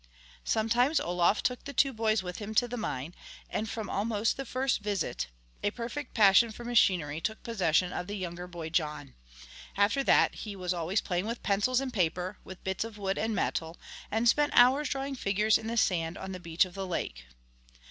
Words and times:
Sometimes 0.43 0.99
Olof 0.99 1.43
took 1.43 1.63
the 1.65 1.73
two 1.73 1.93
boys 1.93 2.23
with 2.23 2.37
him 2.39 2.55
to 2.55 2.67
the 2.67 2.75
mine, 2.75 3.13
and 3.51 3.69
from 3.69 3.87
almost 3.87 4.35
the 4.35 4.47
first 4.47 4.79
visit 4.79 5.27
a 5.61 5.69
perfect 5.69 6.15
passion 6.15 6.49
for 6.51 6.65
machinery 6.65 7.21
took 7.21 7.43
possession 7.43 7.93
of 7.93 8.07
the 8.07 8.17
younger 8.17 8.47
boy 8.47 8.71
John. 8.71 9.13
After 9.77 10.03
that 10.03 10.33
he 10.33 10.55
was 10.55 10.73
always 10.73 11.01
playing 11.01 11.27
with 11.27 11.43
pencils 11.43 11.79
and 11.79 11.93
paper, 11.93 12.39
with 12.43 12.63
bits 12.63 12.83
of 12.83 12.97
wood 12.97 13.19
and 13.19 13.35
metal, 13.35 13.77
and 14.09 14.27
spent 14.27 14.53
hours 14.55 14.89
drawing 14.89 15.13
figures 15.13 15.59
in 15.59 15.67
the 15.67 15.77
sand 15.77 16.17
on 16.17 16.31
the 16.31 16.39
beach 16.39 16.65
of 16.65 16.73
the 16.73 16.87
lake. 16.87 17.25